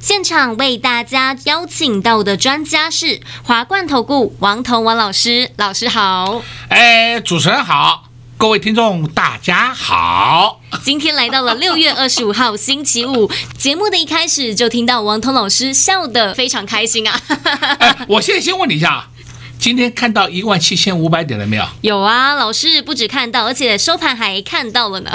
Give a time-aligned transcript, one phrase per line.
[0.00, 6.40] 现场为大家邀请到的专家是华冠投顾王彤王老师，老师好。
[6.68, 8.04] 哎，主持人好，
[8.36, 10.60] 各位听众大家好。
[10.84, 17.20] 今天来到了六月二十五号星期五，节目的一开始就听到王彤老师笑得非常开心啊。
[17.80, 19.08] 哎，我现在先问你一下，
[19.58, 21.66] 今天看到一万七千五百点了没有？
[21.80, 25.10] 有啊，老师不止看到，而且收盘还看到了呢。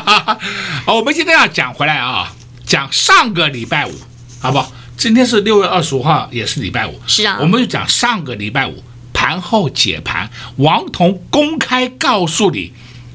[0.86, 2.32] 好，我们今天要讲回来啊。
[2.68, 3.94] 讲上个礼拜五，
[4.40, 4.70] 好不好？
[4.98, 7.00] 今天是六月二十五号，也是礼拜五。
[7.06, 8.84] 是啊，我们就讲上个礼拜五
[9.14, 12.74] 盘后解盘，王彤公开告诉你，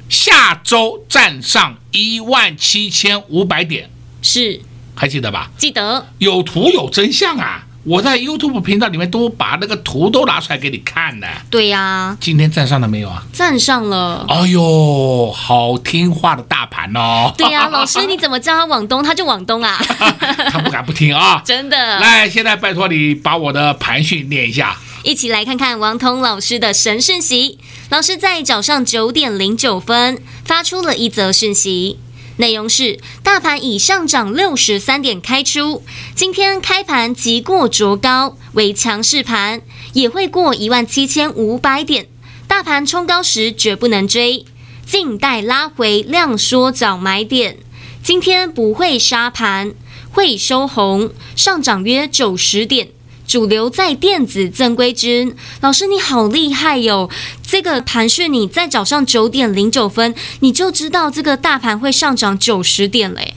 [0.09, 3.91] 下周站上一万七千五百点，
[4.23, 4.59] 是，
[4.95, 5.51] 还记得吧？
[5.55, 7.67] 记得，有图有真相啊。
[7.85, 11.27] 我在 YouTube 频道里面都把那个图都拿出来给你看呢。
[11.49, 13.23] 对呀、啊，今天站上了没有啊？
[13.33, 14.25] 站上了。
[14.29, 17.33] 哎呦，好听话的大盘哦。
[17.37, 19.77] 对呀、啊， 老师你怎么叫他往东，他就往东啊？
[20.49, 21.41] 他不敢不听啊。
[21.45, 21.99] 真的。
[21.99, 24.77] 来，现在拜托你把我的盘讯念一下。
[25.03, 27.59] 一起来看看王彤老师的神讯息。
[27.89, 31.99] 老师在早上九点零九分发出了一则讯息。
[32.37, 35.83] 内容是：大盘已上涨六十三点开出，
[36.15, 39.61] 今天开盘即过卓高为强势盘，
[39.93, 42.07] 也会过一万七千五百点。
[42.47, 44.45] 大盘冲高时绝不能追，
[44.85, 47.57] 静待拉回量缩早买点。
[48.03, 49.73] 今天不会杀盘，
[50.11, 52.89] 会收红，上涨约九十点。
[53.27, 57.09] 主流在电子正规军，老师你好厉害哟、哦！
[57.41, 63.33] 这个盘是你在早上九点零九分，你就知道这个大盘会上涨九十点嘞。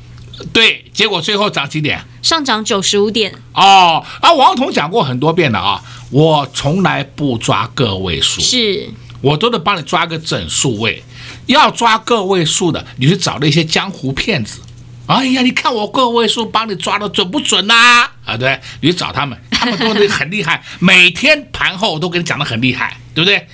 [0.53, 2.05] 对，结果最后涨几点？
[2.23, 3.33] 上涨九十五点。
[3.55, 8.91] 哦，啊，王彤讲过很多遍了啊，我从来不抓个位数，是
[9.23, 11.03] 我都得帮你抓个整数位。
[11.47, 14.59] 要抓个位数的，你去找那些江湖骗子。
[15.07, 18.09] 哎呀，你看我个位数帮你抓的准不准呐？
[18.25, 23.47] 啊，对，你去找他们， 他们都很厉害，每天盘后都跟你讲的很厉害，对不对？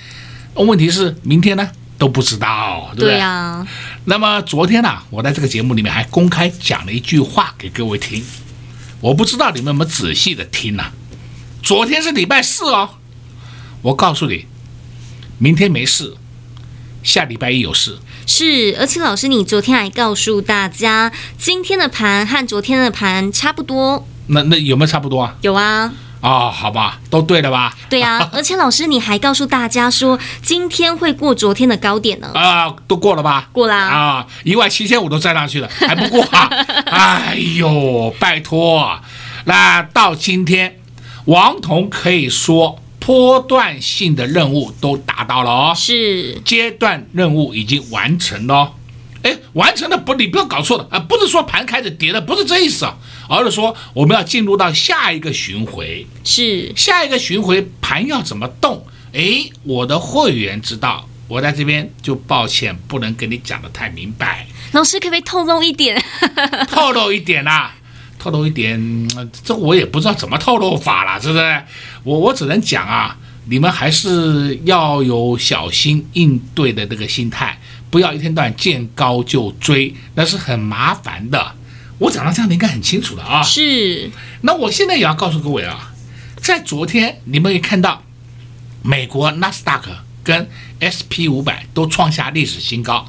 [0.55, 3.19] 问题是明天呢都不知道，对不对？
[4.05, 8.23] 那么昨天呢，我在这个节目里面还公开讲了一句话给各位听，
[8.99, 10.83] 我不知道你们有没有仔细的听呢？
[11.61, 12.97] 昨天是礼拜四哦，
[13.83, 14.47] 我告诉你，
[15.37, 16.15] 明天没事，
[17.03, 17.97] 下礼拜一有事。
[18.25, 24.07] 是，而且老师，你昨天还告诉大家，今天的盘和昨天的盘差不多。
[24.27, 25.35] 那那有没有差不多啊？
[25.41, 25.91] 有啊。
[26.21, 27.75] 哦，好吧，都对了吧？
[27.89, 32.31] 对啊， 而且老师，你还告诉大家说，今天会过昨天的高点呢。
[32.33, 33.49] 啊，都过了吧？
[33.51, 33.77] 过啦。
[33.89, 36.49] 啊，一万七千五都站上去了，还不过啊？
[36.85, 38.97] 哎呦，拜托，
[39.43, 40.79] 那到今天，
[41.25, 42.79] 王彤可以说。
[43.05, 48.73] 波段性的任务都达到了哦，是阶段任务已经完成了，
[49.23, 50.13] 哎，完成了不？
[50.13, 50.99] 你不要搞错了啊！
[50.99, 52.97] 不是说盘开始跌了，不是这意思啊，
[53.27, 58.85] 而是说我们要进入到下一个巡回，是下一个巡回盘要怎么动？
[59.13, 64.47] 哎，我的会员知道，我在这边就抱歉不能跟你讲的太明白。
[64.71, 66.01] 老师可不可以透露一点？
[66.71, 67.75] 透露一点啊。
[68.23, 68.79] 透露一点，
[69.43, 71.61] 这我也不知道怎么透露法了，是不是？
[72.05, 73.17] 我我只能讲啊，
[73.49, 81.55] 你们还是要有小心应对的这个心态，不要一天到晚见高就追，那是很麻烦的。
[81.97, 83.43] 我讲到这样，你应该很清楚了啊。
[83.43, 84.09] 是。
[84.43, 85.91] 那我现在也要告诉各位啊，
[86.37, 88.03] 在昨天你们也看到，
[88.83, 89.91] 美国纳斯达克
[90.23, 90.47] 跟
[90.79, 93.05] SP 五百都创下历史新高。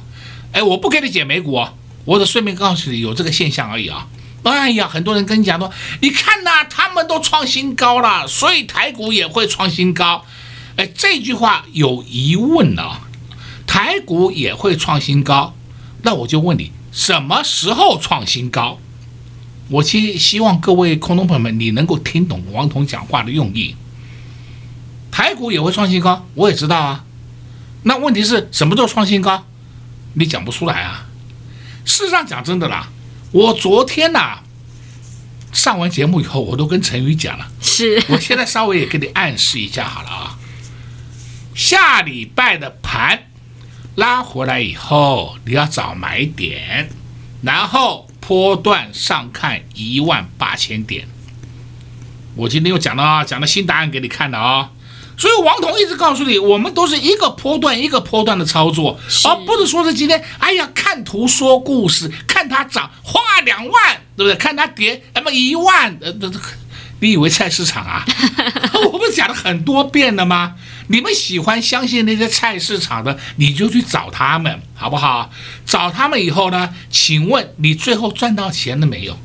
[0.51, 4.07] 哎，我不给你解美股哦，我只顺便告诉你有这个现象而已啊。
[4.51, 5.71] 哎呀，很多人跟你讲说，
[6.01, 10.23] 你看呐、他们都创新高了，所以台股也会创新高。
[10.75, 13.01] 哎，这句话有疑问呢。
[13.65, 15.53] 台股也会创新高，
[16.03, 18.77] 那我就问你，什么时候创新高？
[19.69, 23.75] 我希希望各位空中朋友们，你能够听懂王彤讲话的用意。
[25.11, 27.03] 台股也会创新高，我也知道啊。
[27.83, 29.43] 那问题是什么时候创新高？
[30.13, 31.07] 你讲不出来啊。
[31.83, 32.89] 事实上讲真的啦。
[33.35, 34.43] 我昨天呐、啊、
[35.51, 37.51] 上完节目以后，我都跟陈宇讲了。
[37.59, 40.39] 是，我现在稍微也给你暗示一下好了啊。
[41.53, 43.27] 下礼拜的盘
[43.95, 46.89] 拉回来以后，你要找买点，
[47.41, 51.09] 然后波段上看一万八千点。
[52.35, 54.71] 我今天又讲了啊，讲了新答案给你看的啊。
[55.17, 64.35] 所以王彤一直告诉你，我们都是一个波段一个波段的操作，而不是说是今天，哎呀，看图说故事，看它涨花两万，对不对？
[64.35, 66.39] 看它跌，那么一万，呃，这这，
[66.99, 68.05] 你以为菜市场啊？
[68.91, 70.55] 我不是讲了很多遍了吗？
[70.87, 75.31] 你们喜欢相信那些菜市场的，你就去找他们，好不好？
[75.65, 79.17] 找他们以后呢，请问你最后赚到钱了没有？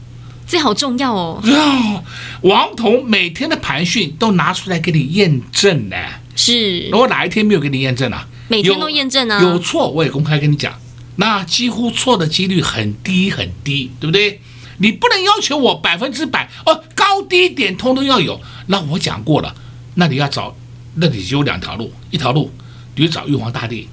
[0.50, 1.41] 这好重要哦！
[1.44, 2.05] 哦，
[2.43, 5.97] 王彤每天的盘讯都拿出来给你验证呢。
[6.35, 8.26] 是，如果哪一天没有给你验证啊？
[8.49, 9.41] 每天都验证啊。
[9.41, 10.75] 有错我也公开跟你讲，
[11.14, 14.41] 那几乎错的几率很低很低，对不对？
[14.79, 18.41] 你不能要求我百分之百哦，高低点通通要有。
[18.67, 19.55] 那我讲过了，
[19.94, 20.56] 那你要找，
[20.97, 22.50] 那你就有两条路，一条路
[22.97, 23.88] 你就找玉皇大帝，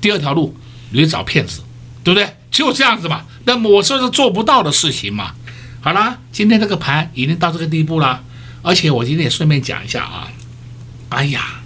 [0.00, 0.52] 第二条路
[0.90, 1.60] 你就找骗子，
[2.02, 2.28] 对不对？
[2.50, 3.22] 就这样子嘛。
[3.44, 5.32] 那么我说是做不到的事情嘛。
[5.84, 8.22] 好啦，今天这个盘已经到这个地步了，
[8.62, 10.30] 而且我今天也顺便讲一下啊，
[11.08, 11.60] 哎呀，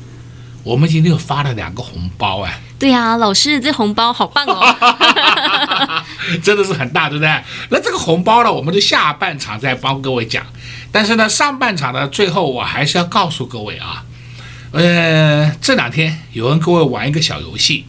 [0.65, 4.75] 我们今天又发了两个红包哎，对呀、啊，老师这红包好棒哦，
[6.43, 7.29] 真的是很大，对不对？
[7.69, 10.47] 那这个红包呢，我们就下半场再帮各位讲，
[10.91, 14.03] 但是呢，上半场的最后我还是要告诉各位啊，
[14.73, 17.85] 呃，这两天有人跟我玩一个小游戏，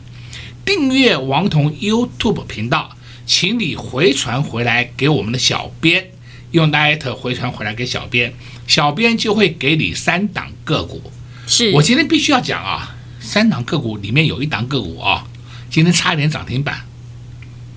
[0.66, 2.90] 订阅王彤 YouTube 频道，
[3.26, 6.12] 请你回传回来给我们的小编。
[6.52, 8.34] 用 Light 回传回来给小编，
[8.68, 11.12] 小编就会给你三档个股。
[11.46, 15.26] 是我今天必须要讲啊，三档个股里面有一档个股啊，
[15.70, 16.86] 今天差一点涨停板，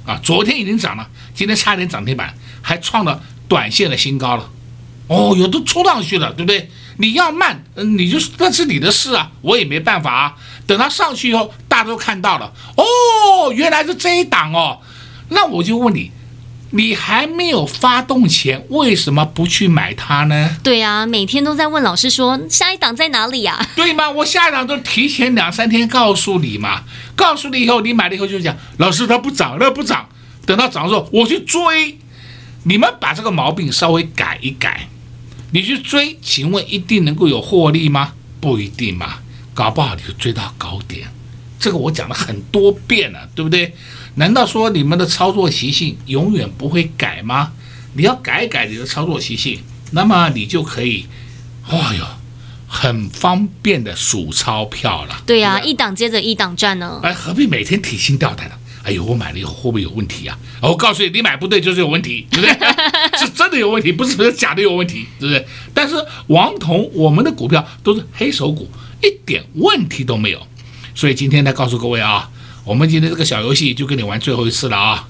[0.05, 4.51] 啊，昨天已经涨了，今天差一点涨停板，还创了短线的新高了。
[5.09, 6.71] 哦，有都冲上去了，对不对？
[6.99, 10.37] 你要慢，嗯，你就那是你的事啊，我也没办法啊。
[10.67, 14.79] 等它上去以后，大家都看到了，哦，原来是这一档哦，
[15.31, 16.13] 那我就问你。
[16.73, 20.57] 你还没有发动前，为什么不去买它呢？
[20.63, 23.69] 对呀、啊，每天都在问老师说下一档在哪里呀、啊？
[23.75, 24.09] 对吗？
[24.11, 26.85] 我下一档都提前两三天告诉你嘛，
[27.17, 30.09] 告诉你以后，你买了以后就讲老师它不涨，那不涨，
[30.47, 31.99] 等到涨的时候我去追。
[32.65, 34.89] 你们把这个毛病稍微改一改，
[35.53, 38.13] 你去追，请问一定能够有获利吗？
[38.41, 39.15] 不一定嘛，
[39.55, 41.09] 搞不好你就追到高点。
[41.59, 43.75] 这个我讲了很多遍了，对不对？
[44.21, 47.53] 难道说你们的操作习性永远不会改吗？
[47.95, 49.61] 你要改改你的操作习性，
[49.93, 51.07] 那么你就可以，
[51.67, 52.05] 哎呦，
[52.69, 55.23] 很方便的数钞票了。
[55.25, 57.01] 对呀、啊，一档接着一档赚呢。
[57.03, 58.55] 哎，何必每天提心吊胆的？
[58.83, 60.69] 哎呦，我买了以后会不会有问题呀、啊？
[60.69, 62.69] 我告诉你，你买不对就是有问题，对不对？
[63.19, 65.47] 是真的有问题，不是假的有问题，对不对？
[65.73, 65.95] 但是
[66.27, 68.69] 王彤，我们的股票都是黑手股，
[69.03, 70.47] 一点问题都没有。
[70.95, 72.29] 所以今天来告诉各位啊。
[72.65, 75.09] 我们今天这个小游戏就跟你玩最后一次了啊，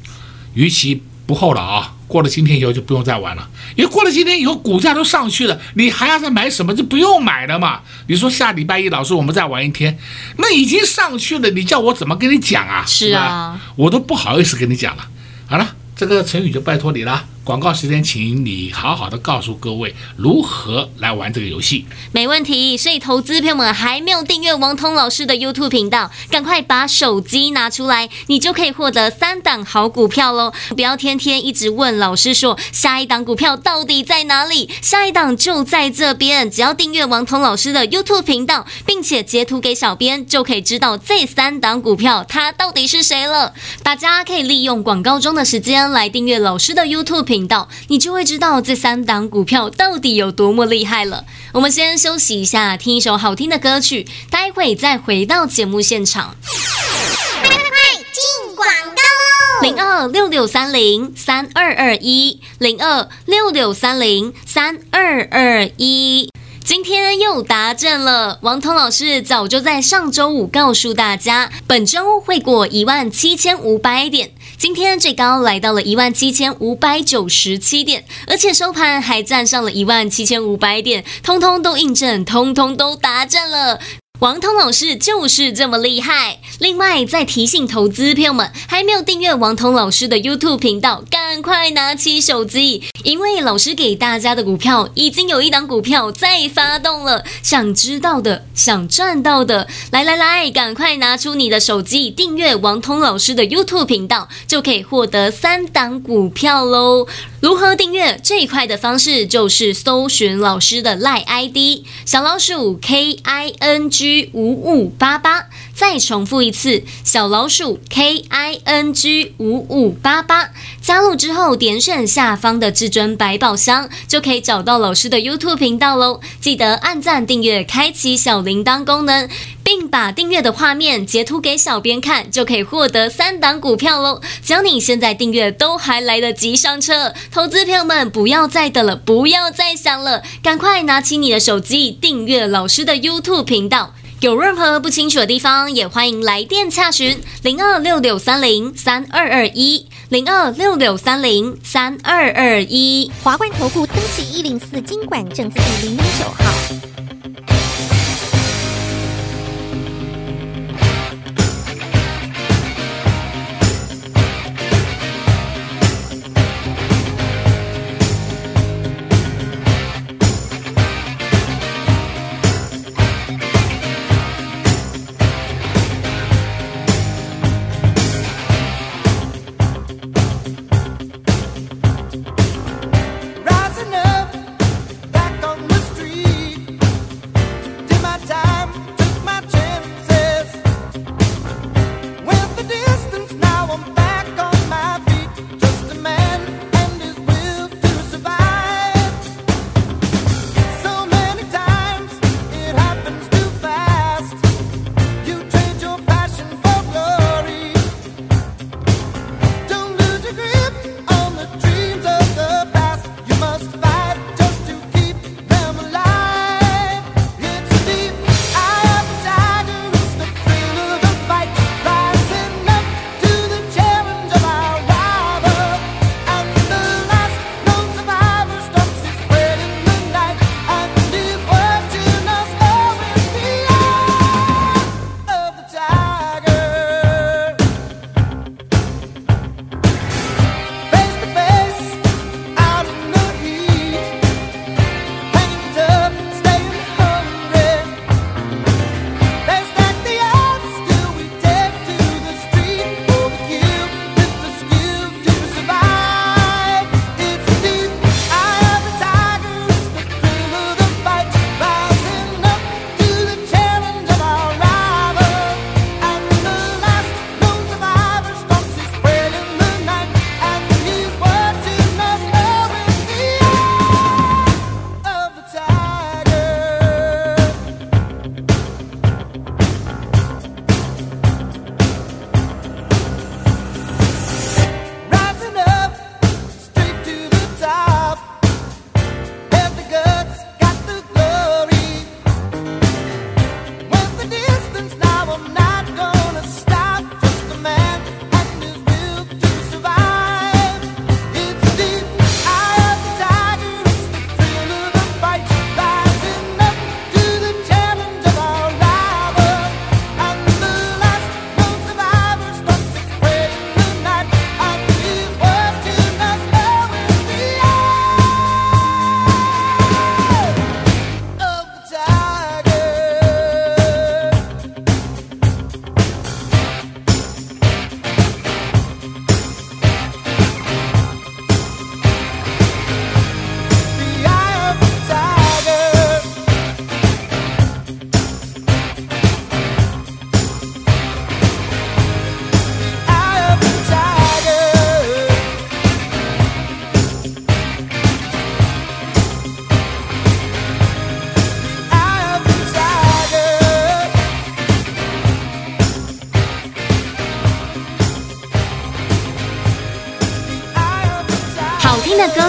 [0.55, 1.95] 逾期不候了啊！
[2.09, 7.83] 过了今天以后就不用再玩了，因为过了今天以后股价都上去了，你还要再买什么就不用买了嘛。
[8.09, 9.97] 你说下礼拜一老师我们再玩一天，
[10.39, 12.85] 那已经上去了，你叫我怎么跟你讲啊？
[12.85, 15.07] 是啊，我都不好意思跟你讲了。
[15.47, 17.25] 好了，这个成语就拜托你了。
[17.43, 21.87] 广告时间，请你好好的告诉各位如何来玩这个游戏。
[22.13, 30.53] 没问题，所以投资朋友们还没有订阅王彤老师的 YouTube 频道，赶快把手机拿出来，你就可以获得三档好股票喽！
[30.77, 36.51] 不要天天一直问老师说下一档股票到底在哪里，下一档就在这边。
[36.51, 43.55] 只要订阅王彤老师的 YouTube 频道，并且截图给小编，就可以知道这三档股票它到底是谁了。
[43.83, 47.69] 大家可以利用广告中的时间来订阅老师的 YouTube 频道。
[47.87, 51.25] 你就会知道这三档股票到底有多么厉害了。
[51.53, 56.35] 我们先休息一下，听一首好听的歌曲，待会再回到节目现场。
[56.43, 59.63] 快快快，进广告喽！
[59.63, 66.29] 零二六六三零三二二一，零二六六三零三二二一。
[66.63, 74.31] 今天又达正了，王彤老师早就在上周五告诉大家，本周会过一万七千五百点。
[74.61, 83.81] 今天最高来到了一万七千五百九十七点，而且收盘还站上了一万七千五百点，通通都印证，通通都达阵了。
[84.21, 86.41] 王彤老师就是这么厉害。
[86.59, 97.25] 另外，再提醒投资朋友们，还没有订阅王彤老师的 YouTube 频道，赶快拿起手机，因为老师给大家的股票已经有一档股票在发动了。
[97.43, 107.07] 想知道的，想赚到的，来来来，赶快拿出你的手机，订阅王彤老师的 YouTube 频道，就可以获得三档股票喽。
[107.41, 108.19] 如何订阅？
[108.23, 115.49] 最快的方式就是搜寻老师的赖 ID 小老鼠 K I N G 五五八八。
[115.81, 120.51] 再重复一次，小老鼠 K I N G 五五八八，
[120.83, 126.21] 加入之后点选下方的至尊百宝箱，就可以找到老师的 YouTube 频道喽。
[126.39, 129.27] 记得按赞、订阅、开启小铃铛功能，
[129.65, 134.21] 并把订阅的画面截图给小编看，就可以获得三档股票喽。
[134.45, 137.15] 只要你现在订阅，都还来得及上车。
[137.33, 143.95] 投资朋友们，不要再等了，不要再想了，赶快拿起你的手机订阅老师的 YouTube 频道。
[144.21, 153.11] 有任何不清楚的地方，也欢迎来电洽询零二六六三零三二二一零二六六三零三二二一。
[153.23, 157.30] 华冠投顾登记一零四经管证字第零零九号。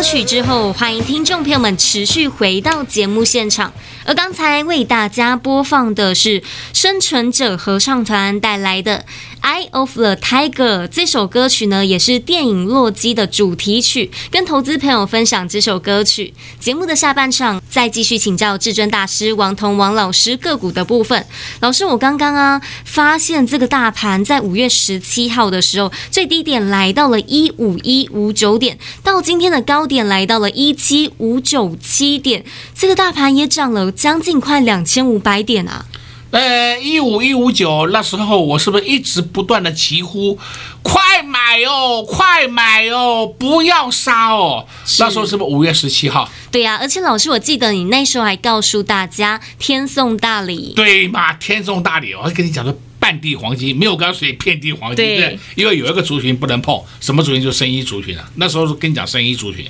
[0.02, 3.72] 曲之后，欢迎听众朋友们持续回到节目现场。
[4.04, 6.42] 而刚才为大家播放的是
[6.74, 8.98] 生存者合唱团带来的
[9.42, 14.12] 《Eye of the Tiger》这首歌曲呢，也是电影《洛基》的主题曲。
[14.30, 16.34] 跟投资朋友分享这首歌曲。
[16.60, 21.26] 节目的下半场再继续请教至尊大师王彤王老师个股的部分。
[21.60, 32.44] 老师，我刚刚啊发现这个大盘在五月十七号的时候最低点来到了一五一五九点，到今天的高点来到了一七五九七点，
[32.76, 33.92] 这个大盘也涨了。
[33.92, 35.86] 将近快两千五百点啊！
[36.32, 40.40] 呃，一五一五九那时候，我是不是一直不断的疾呼，
[40.82, 44.66] 快买哦，快买哦，不要杀哦？
[45.00, 46.30] 那时候是不是五月十七号？
[46.50, 51.34] 对呀、啊，而且老师，我记得你那时候还告诉大家天送大礼，对嘛？
[51.34, 57.42] 天送大礼，我还跟你讲说，半地黄金，没有干水遍地黄金，对对，因为有一个族群不能碰，什么族群？
[57.42, 58.30] 就生衣族群啊。
[58.36, 59.66] 那时候是跟你讲生衣族群。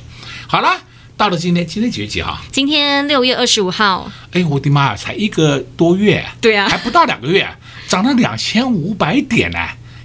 [0.47, 0.79] 好了，
[1.21, 2.41] 到了今天，今天几月几号？
[2.51, 4.11] 今天六月二十五号。
[4.31, 7.47] 哎，我的妈呀，才一个多月，对啊，还不到两个月，
[7.87, 9.59] 涨了两千五百点呢，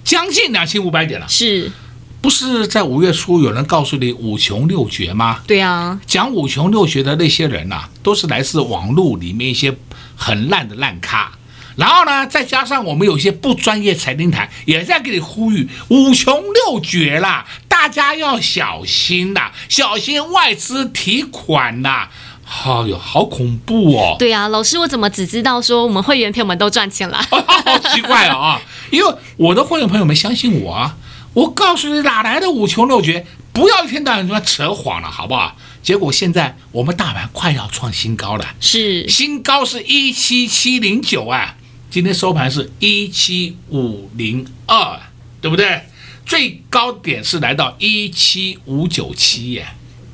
[0.05, 1.27] 将近两千五百点了。
[1.27, 1.73] 是，
[2.21, 5.41] 不是在五月初有人告诉你五穷六绝吗？
[5.47, 9.75] 对啊，讲五穷六绝的那些人呐、啊，都是来自网络里面一些
[10.17, 11.33] 很烂的烂咖。
[11.77, 17.47] 然后呢，再加上我们有些不专业财经台也在给你呼吁五穷六绝啦，
[17.87, 22.09] 大家要小心呐，小心外资提款呐。
[22.45, 24.17] 哎呦，好恐怖哦！
[24.19, 27.17] 对啊，老师，我怎么只知道说我们会员朋友们都赚钱了？
[27.31, 28.61] 好奇怪啊、哦！
[28.91, 30.97] 因为我的会员朋友们相信我啊，
[31.33, 35.55] 我告诉你哪来的五穷六绝，不要一天到晚说扯谎了，好不好？
[35.81, 41.55] 结果现在我们大盘快要创新高了，是新高是一七七零九啊。
[41.89, 44.99] 今天收盘是一七五零二，
[45.41, 45.83] 对不对？
[46.27, 49.67] 最高点是来到一七五九七耶，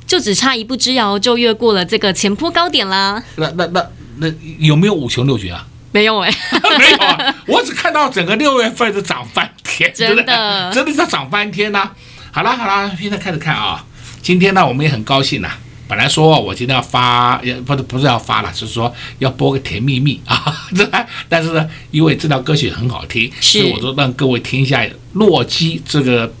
[0.05, 3.21] 就只差一步之遥就越过了这个前坡高点啦。
[3.35, 4.27] 那那那那
[4.59, 5.67] 有没有五穷六绝啊？
[5.91, 6.31] 没有哎，
[6.79, 7.35] 没有啊！
[7.47, 11.95] 我只看到整个六月份是涨翻天，真的真的是涨翻天呐、啊！
[12.31, 13.83] 好啦好啦，现在开始看啊，
[14.21, 15.51] 今天呢我们也很高兴呐。
[15.87, 20.67] 本来说我今天要发，也不是不是要发了，就是说要播个甜蜜蜜啊。
[20.75, 20.89] 这
[21.27, 24.81] 但是呢，因为这条歌曲很好听，所以我就让各位听一下
[25.13, 26.33] 《洛基》这个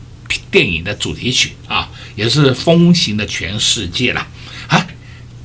[0.49, 4.25] 电影的主题曲啊，也是风行的全世界了
[4.67, 4.87] 啊。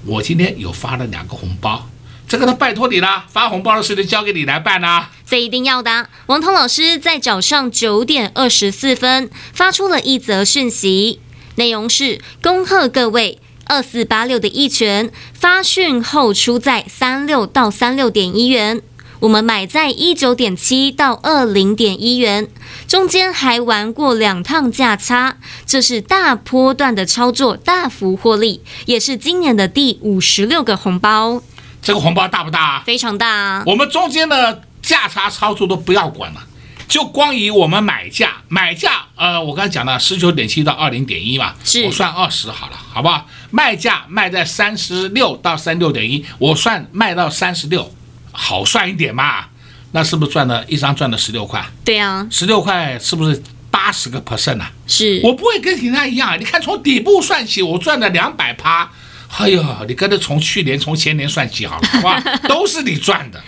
[0.07, 1.91] 我今天有发了两个红包，
[2.27, 5.11] 这个都拜托你了，发红包的事情交给你来办啊。
[5.27, 6.09] 这一定要的。
[6.27, 11.21] 王彤老师在早上九点二十四分发出了一则讯息，
[11.57, 13.39] 内容是恭贺各位。
[13.69, 18.81] 二四八六的一拳发讯后出在三六到三六点一元，
[19.21, 22.49] 我们买在一九点七到二零点一元，
[22.87, 31.43] 中间还玩过两趟价差，这是大波段的操作，大幅获利，也是今年的第五十六个红包。
[31.83, 32.83] 这个红包大不大？
[32.87, 33.63] 非常大。
[33.67, 36.45] 我们中间的价差操作都不要管了。
[36.89, 43.27] 就光以我们买价，买价，呃，我刚才讲了十九点七到二零点一嘛，是我算二十好了，好不好？
[43.51, 47.93] 卖价卖在三十六到三六点一，我算卖到三十六，
[48.33, 49.47] 好算一点嘛？
[49.93, 51.65] 那是不是赚了一张赚了十六块？
[51.85, 54.71] 对啊，十六块是不是八十个 percent 啊？
[54.87, 58.91] 是我不会跟其他一样，你看从底部算起，我赚了两百趴，
[59.39, 62.21] 哎呦，你跟着从去年从前年算起好了，哇？
[62.47, 63.43] 都是你赚的。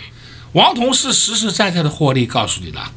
[0.53, 2.91] 王彤是实实在在的获利，告诉你了。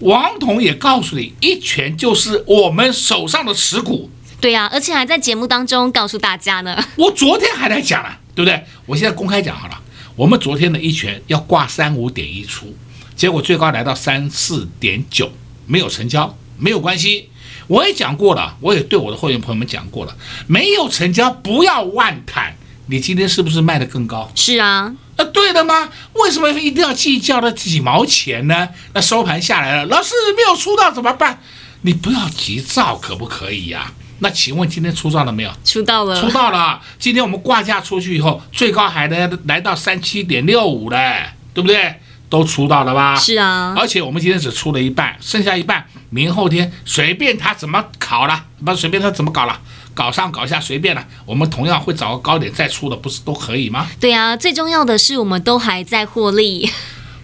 [0.00, 4.10] 王彤也告诉你，一拳就是我们手上的持股。
[4.40, 6.82] 对呀、啊，而且还在节目当中告诉大家呢。
[6.96, 8.64] 我昨天还在讲了，对不对？
[8.86, 9.80] 我现在公开讲好了。
[10.14, 12.74] 我们昨天的一拳要挂三五点一出，
[13.14, 15.30] 结果最高来到三四点九，
[15.66, 17.28] 没有成交，没有关系。
[17.66, 22.56] 我也讲过了，我也对我的会员朋友们讲过了，没有成交不要万谈。
[22.88, 24.30] 你今天是不是卖得更高？
[24.34, 24.94] 是啊。
[25.18, 25.88] 那对的吗？
[26.12, 28.68] 为什么一定要计较那几毛钱呢？
[28.92, 31.40] 那收盘下来了，老师没有出到怎么办？
[31.82, 33.92] 你不要急躁，可不可以呀？
[34.18, 35.50] 那请问今天出到了没有？
[35.64, 36.80] 出到了，出到了。
[36.98, 41.94] 今天我们挂价出去以后，最高还能来到三七点六五嘞，对不对？
[42.28, 43.14] 都出到了吧？
[43.16, 43.74] 是啊。
[43.78, 49.60] 而且我们今天只出了一半，剩下一半，明后天随便他怎么考了，不随便他怎么搞了。
[49.94, 53.88] 搞上搞下随便了，我们同样会找个高点再出的，不是都可以吗？
[53.98, 56.70] 对啊，最重要的是我们都还在获利。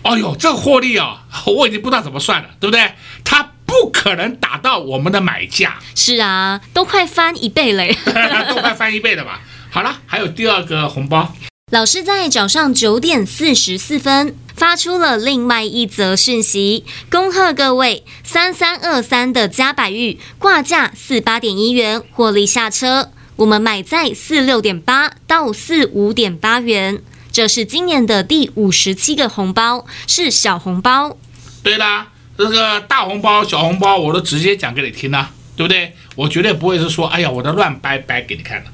[0.03, 2.93] 哎呦，这个获利啊、哦， 我已经不知道怎么算了，对不对？
[3.23, 5.79] 它不可能打到我们的买价。
[5.95, 7.97] 是啊，都快翻一倍嘞，
[8.49, 9.41] 都快翻一倍了吧？
[9.71, 11.35] 好了，还有第二个红包。
[11.71, 27.01] 老师在早上九点四十四分发出了另外一则讯息，恭贺各位三三二三的加百玉挂价四八点一元获利下车，我们买在四六点八到四五点八元，
[27.33, 31.17] 这是今年的第五十七个红包，是小红包。
[31.63, 35.95] 对啦，这个大红包、小红包我都直接讲给你听了，对不对？
[36.17, 38.71] 我绝对不会是说，哎呀，我的乱掰掰给你看的。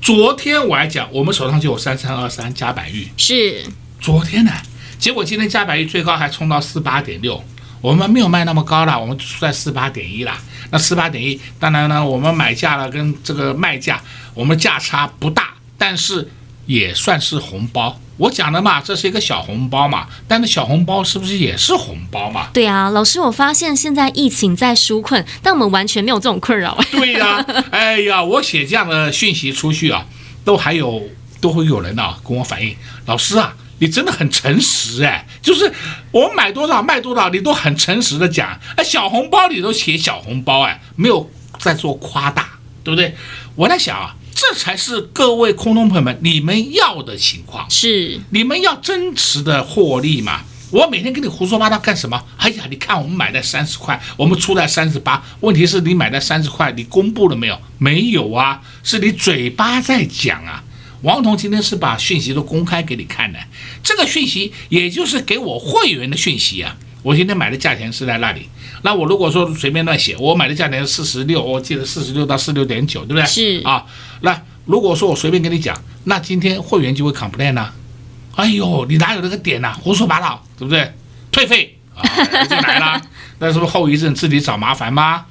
[0.00, 3.64] 昨天我还讲，我们手上就有三三二三加百玉，是
[4.00, 4.50] 昨天呢，
[4.98, 7.42] 结果今天加百玉最高还冲到四八点六，
[7.80, 10.40] 我们没有卖那么高了，我们出在四八点一啦。
[10.70, 14.02] 那四八点一，当然呢，我们买价了跟这个卖价，
[14.34, 16.28] 我们价差不大，但是
[16.66, 17.98] 也算是红包。
[18.18, 22.48] 我讲的嘛，这是一个小红包嘛，但是小红包是不是也是红包嘛？
[22.52, 26.78] 对啊，老师，我发现现在疫情在纾困，但我们完全没有这种困扰。
[26.92, 30.06] 对呀、啊，哎呀，我写这样的讯息出去啊，
[30.44, 31.02] 都还有
[31.40, 35.72] 都会有人啊跟我反映，老师啊，你真的很诚实哎，就是
[36.12, 38.60] 我买多少卖多少，你都很诚实的讲。
[38.76, 42.50] 哎，小红包你都写小红包哎，没有在做夸大，
[42.84, 43.16] 对不对？
[43.56, 50.40] 我在想啊，这才是各位空中朋友们你们要的情况，是你们要真实的获利嘛？
[50.72, 52.20] 我每天跟你胡说八道干什么？
[52.38, 55.22] 哎呀，你看我们买的三十块，我们出在三十八。
[55.42, 57.56] 问题是你买的三十块，你公布了没有？
[57.78, 60.64] 没有啊，是你嘴巴在讲啊。
[61.02, 63.38] 王彤今天是把讯息都公开给你看的，
[63.84, 66.76] 这个讯息也就是给我会员的讯息啊。
[67.04, 68.48] 我今天买的价钱是在那里，
[68.82, 73.24] 那我如果说随便乱写，我买的价钱是四十六，我记得四十六到四十六点九，对不对？
[73.24, 73.84] 是啊。
[74.20, 77.74] 那如果说我随便跟你讲，那今天会员就会 complain 啊。
[78.34, 79.78] 哎呦，你哪有那个点呐、啊？
[79.82, 80.92] 胡说八道，对不对？
[81.30, 82.02] 退费啊，
[82.44, 83.00] 就来了。
[83.38, 85.26] 那是不是后遗症自己找麻烦吗？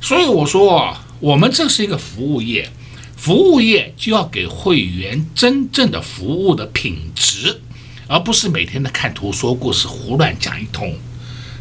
[0.00, 2.68] 所以我说，我们这是一个服务业，
[3.16, 7.60] 服务业就要给会员真正的服务的品质，
[8.06, 10.94] 而不是每天的看图说故事、胡乱讲一通。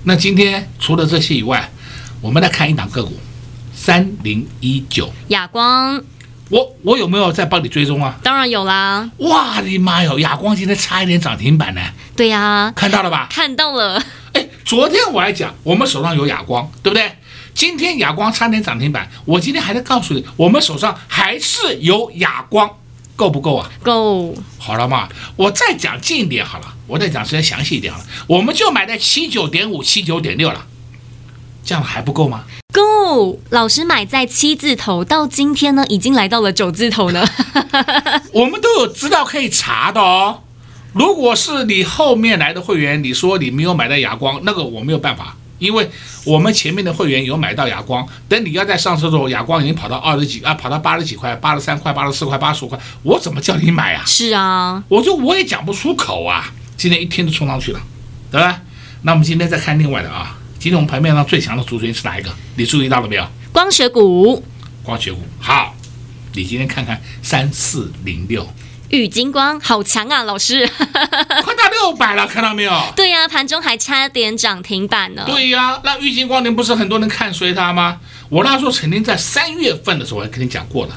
[0.05, 1.71] 那今天除了这些以外，
[2.19, 3.13] 我们来看一档个股，
[3.73, 6.03] 三零一九亚光。
[6.49, 8.15] 我我有没有在帮你追踪啊？
[8.21, 9.09] 当然有啦！
[9.19, 11.81] 哇，你妈哟，亚光今天差一点涨停板呢。
[12.17, 13.27] 对呀、啊，看到了吧？
[13.31, 14.03] 看到了。
[14.33, 17.13] 哎，昨天我还讲，我们手上有亚光，对不对？
[17.53, 22.69] 今天亚光差点涨停板，我今天还在告诉你，我们手上还是有亚光，
[23.15, 23.69] 够不够啊？
[23.81, 24.33] 够。
[24.57, 30.65] 好了嘛，我再讲近一点好了，我再讲时间详细一点好了，我们就买在七九点五、七九点六了，
[31.63, 32.45] 这样还不够吗？
[32.73, 37.23] 够，老师买在七字头，到今天呢，已经来到了九字头呢。
[38.33, 40.41] 我们都有资料可以查的哦。
[40.93, 45.89] 如果是你后面来的会员，你说你没有买到哑光，那个我没有办法，因为
[46.25, 48.05] 我们前面的会员有买到哑光。
[48.27, 54.03] 等你要再上车的时候，哑光已经跑到二十几啊，跑到八十几块，八十三块、八十四块、八十五块，我怎么叫你买啊？
[54.05, 56.51] 是啊，我就我也讲不出口啊。
[56.75, 57.79] 今天一天都冲上去了，
[58.29, 58.61] 对吧？
[59.03, 60.37] 那我们今天再看另外的啊。
[60.59, 62.29] 今天我们盘面上最强的族群是哪一个？
[62.55, 63.27] 你注意到了没有？
[63.51, 64.43] 光学股。
[64.81, 65.75] 光学股好，
[66.33, 68.47] 你今天看看三四零六，
[68.93, 72.71] 玉金光好强啊，老师， 快到六百了，看到没有？
[72.95, 75.23] 对呀、啊，盘中还差点涨停板呢。
[75.25, 77.99] 对呀、啊，那玉金光您不是很多人看衰它吗？
[78.29, 80.95] 我那时候曾经在三月份的时候我还跟你讲过了，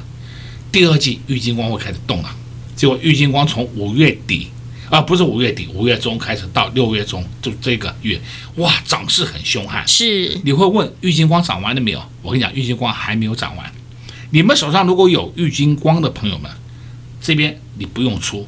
[0.70, 2.28] 第二季玉金光会开始动了，
[2.76, 4.50] 结果玉金光从五月底。
[4.90, 8.20] 啊，不是五月底，五月中开始到六月中，就这个月，
[8.54, 9.82] 哇，涨势很凶悍。
[9.88, 12.00] 是，你会问玉金光涨完了没有？
[12.22, 13.72] 我跟你讲，玉金光还没有涨完。
[14.30, 16.48] 你们手上如果有玉金光的朋友们，
[17.20, 18.46] 这边你不用出，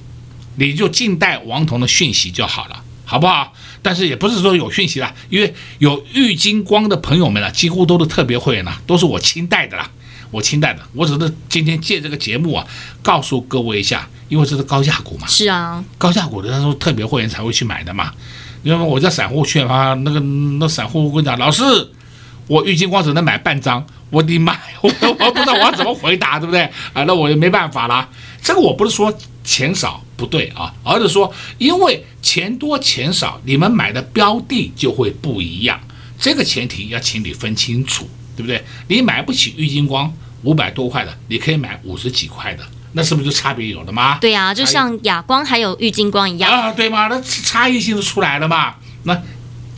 [0.56, 3.52] 你就静待王彤的讯息就好了，好不好？
[3.80, 9.90] 但是也不是说有讯息了，因为有玉金光的朋友们啊，几乎都是特别会员了，都是我亲带的啦。
[10.30, 12.66] 我亲带的，我只是今天借这个节目啊，
[13.00, 15.26] 告诉各位一下，因为这是高价股嘛。
[15.26, 18.12] 是啊，高价股的他说特别会员才会去买的嘛。
[18.62, 21.62] 因为我在散户圈啊，那个那散户跟你讲，老师，
[22.46, 26.62] 我玉金光只能买半张，我的妈，我我不知道我要怎么回答，对不对？
[26.92, 28.08] 啊，那我也没办法啦。
[28.42, 35.80] 这个我不是说钱少不对啊，而是说因为钱多钱少，你们买的标的就会不一样。
[36.18, 38.08] 这个前提要请你分清楚。
[38.38, 38.64] 对不对？
[38.86, 44.16] 你买不起郁金光五百多块的，你可以买五十几块的，那是不是就差别有了吗？
[44.20, 47.08] 对啊，就像哑光还有郁金光一样啊，对吗？
[47.08, 48.76] 那差异性就出来了嘛。
[49.02, 49.20] 那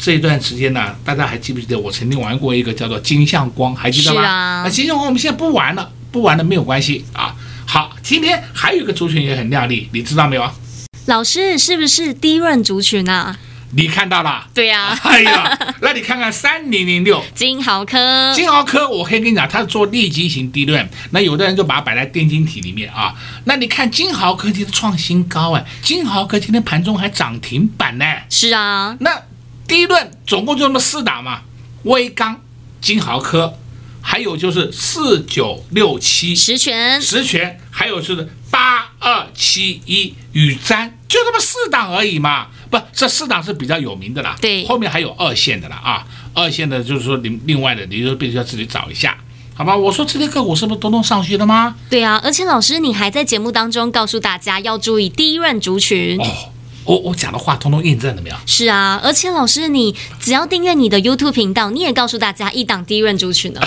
[0.00, 4.22] 这一段时间呢，大家还记不记得我曾经玩过一个叫做金相光，还记得吗？
[4.22, 7.36] 啊，那金相光我们现在不玩了，不玩了没有关系啊。
[7.66, 10.50] 好，今天还有一个族群也很亮丽，你知道没有？
[11.04, 13.38] 老师是不是低润族群啊？
[13.72, 14.46] 你看到了？
[14.54, 15.00] 对呀、啊。
[15.04, 20.88] 哎呀， 那你看看三零零六金豪科，金豪科，我可以跟你讲，它是做利基型低润。
[21.10, 23.14] 那有的人就把它摆在电晶体里面啊。
[23.44, 28.04] 那你看金豪科技的创新高哎，金豪科今天盘中还涨停板呢。
[28.28, 28.96] 是啊。
[29.00, 29.10] 那
[29.70, 31.42] 低润总共就那么四档嘛，
[31.84, 32.40] 威刚、
[32.80, 33.54] 金豪科，
[34.02, 42.48] 还有就是四九六七十全，十全，还有就是八二七一宇瞻，就这么四档而已嘛。
[42.68, 44.36] 不，这四档是比较有名的啦。
[44.40, 46.04] 对，后面还有二线的啦啊，
[46.34, 49.16] 二线的就是说你另外的，你就必须要自己找一下，
[49.54, 49.76] 好吧？
[49.76, 51.76] 我说这些个股是不是都能上去了吗？
[51.88, 56.24] 对啊，而且老师你还在节目当中告诉大家要注意第一轮族群哦。
[56.84, 58.36] 我我讲的话通通印证了没有？
[58.46, 63.60] 是啊，而且老师你只要订阅你的 YouTube 频道，你也告诉大家一档低润族群呢。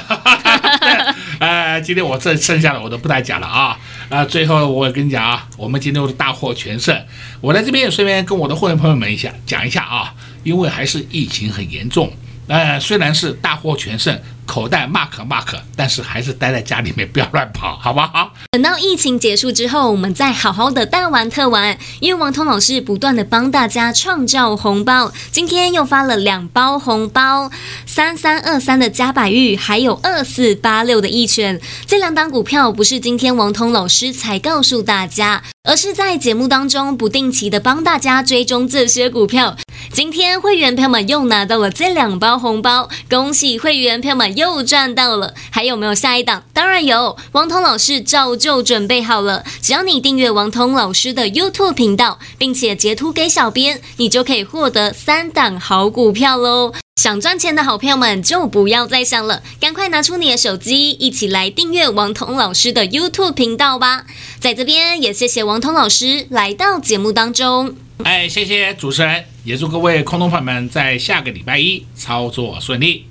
[1.40, 3.78] 呃， 今天我这剩下的我都不再讲了啊。
[4.10, 6.96] 啊，最后我跟你讲啊，我们今天都是大获全胜。
[7.40, 12.12] 我在这边也顺便跟我的会员朋友们一下讲一下啊，因为还是疫情很严重。
[12.48, 18.34] 呃，虽然是大获全胜，口袋 mark mark，但是还是待在家里面，不要乱跑，好不好？
[18.52, 21.78] 等到疫情结束之后，我们再好好的大玩特玩。
[22.00, 27.50] 因为王通老师不断的帮大家创造红包，今天又发了两包红包，
[27.86, 31.60] 三三二三的嘉百玉，还有二四八六的一拳。
[31.86, 39.56] 这两档股票不是今天王通老师才告诉大家，而是在节目当中不定期的帮大家追踪这些股票。
[39.92, 45.34] 今天会员朋友们又拿到了这两包红包，恭喜会员朋友们又赚到了。
[45.50, 46.44] 还有没有下一档？
[46.54, 49.44] 当然有，王通老师照旧准备好了。
[49.62, 56.74] 只要你订阅王通老师的 YouTube 频道，并且截图给小编，你就可以获得三档好股票喽。
[56.96, 64.06] 想赚钱的好朋友们就不要再想了，赶快拿出你的手机，一起来订阅王通老师的 YouTube 频道吧。
[64.40, 67.76] 在这边也谢谢王通老师来到节目当中。
[68.04, 73.08] 哎，谢谢主持人，也祝各位空头朋友们在下个礼拜一操作顺利。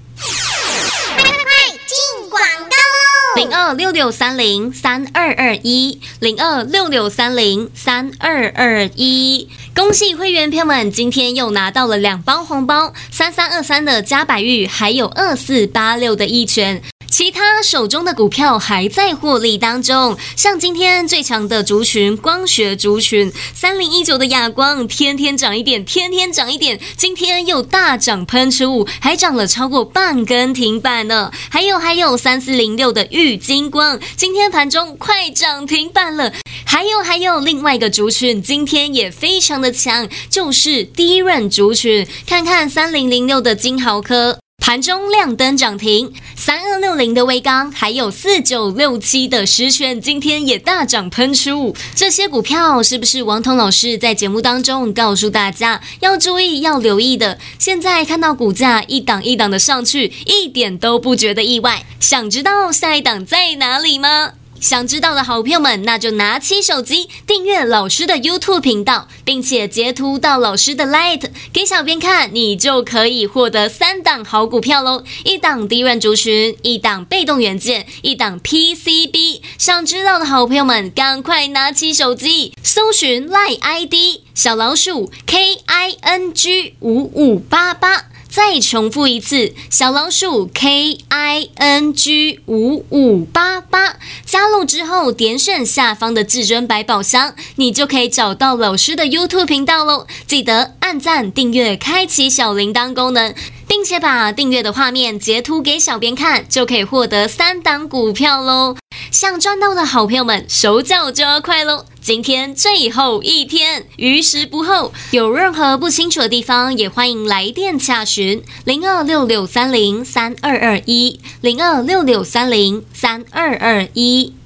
[3.35, 9.49] 零二六六三零三二二一，零二六六三零三二二一。
[9.75, 16.83] 恭喜会员朋友们，今天又拿到了两包红包，三三二三的嘉百玉，还有二四八六的一拳。
[17.13, 31.31] 其他手中的股票还在获利当中，像今天最强的族群光学族群三零一九的亚光，天天涨一点，天天涨一点，今天又大涨喷出，还涨了超过半根停板呢。
[31.51, 36.33] 还有还有三四零六的玉金光，今天盘中快涨停板了。
[36.65, 44.39] 还有还有另外一个族群，今天也非常的强，就是低润族群，看看三零零六的金豪科。
[44.63, 51.75] 盘中亮灯涨停，三二六零的威刚，还有四九六七的实权，今天也大涨喷出。
[51.97, 57.39] 这些股票是不是王彤老师在节目当中告诉大家要注意、要留意的？
[57.59, 61.85] 现在看到股价一档一档的上去，一点都不觉得意外。
[61.99, 64.35] 想知道下一档在哪里吗？
[64.63, 75.03] 想知道的好朋友们，那就拿起手机订阅老师的 YouTube 频道，并且截图到老师的 Light 给小编看，你就可以获得三档好股票喽！
[75.25, 79.41] 一档低润族群，一档被动元件，一档 PCB。
[79.59, 88.12] 想知道的好朋友们，赶快拿起手机搜寻 Light ID 小老鼠 KING 五五八八。
[88.33, 100.07] 再重复一次，小老鼠 K I N G 五五八八，加入之后点选下方的至尊百宝箱，你就可以找到老师的 YouTube 频道喽。
[100.27, 103.35] 记得按赞、订阅、开启小铃铛功能，
[103.73, 108.77] 并且把订阅的画面截图给小编看，就可以获得三档股票喽。
[109.11, 111.87] 想赚到的好朋友们，手脚就要快喽！
[112.03, 114.93] 今天最后一天，余时不候。
[115.13, 124.35] 有任何不清楚的地方，也欢迎来电洽询零二六六三零三二二一零二六六三零三二二一。